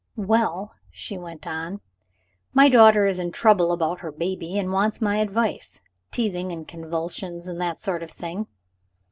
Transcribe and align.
"Well," 0.15 0.73
she 0.89 1.15
went 1.19 1.45
on, 1.45 1.79
"my 2.55 2.69
daughter 2.69 3.05
is 3.05 3.19
in 3.19 3.31
trouble 3.31 3.71
about 3.71 3.99
her 3.99 4.11
baby, 4.11 4.57
and 4.57 4.73
wants 4.73 4.99
my 4.99 5.17
advice. 5.17 5.79
Teething, 6.09 6.51
and 6.51 6.67
convulsions, 6.67 7.47
and 7.47 7.61
that 7.61 7.79
sort 7.79 8.01
of 8.01 8.09
thing. 8.09 8.47